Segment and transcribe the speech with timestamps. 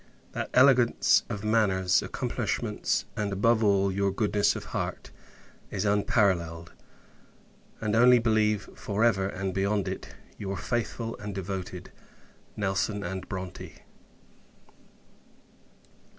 [0.31, 5.11] That elegance of manners; accomplishments; and, above all, your goodness of heart,
[5.69, 6.73] is unparalleled:
[7.79, 11.91] and only believe, for ever, and beyond it, your faithful and devoted
[12.57, 13.73] NELSON & BRONTE.